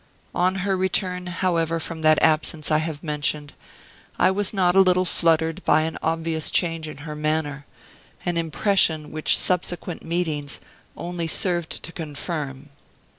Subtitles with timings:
[0.33, 3.53] "On her return, however, from that absence I have mentioned,
[4.17, 7.67] I was not a little fluttered by an obvious change in her manner;
[8.25, 10.59] an impression which subsequent meetings
[10.97, 12.69] only served to confirm.